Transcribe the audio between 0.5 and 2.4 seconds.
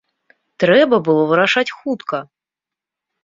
Трэба было вырашаць хутка!